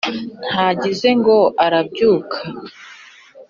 ntagize 0.49 1.09
ngo 1.19 1.37
arabyuka, 1.65 2.37